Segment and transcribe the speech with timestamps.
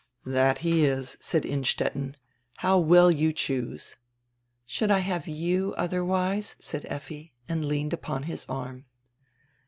[0.25, 2.17] "That he is," said Innstetten.
[2.55, 3.97] "How well you choose!"
[4.65, 8.85] "Should I have you otherwise?" said Effi and leaned upon his arm.